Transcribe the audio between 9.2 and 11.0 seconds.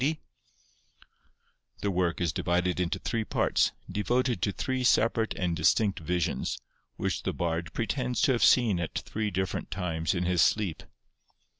different times in his sleep.